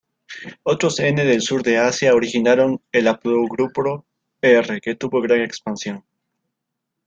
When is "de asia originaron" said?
1.61-2.81